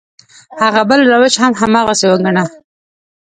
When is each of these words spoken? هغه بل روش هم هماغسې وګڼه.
هغه 0.61 0.81
بل 0.89 0.99
روش 1.11 1.33
هم 1.43 1.53
هماغسې 1.61 2.05
وګڼه. 2.09 2.43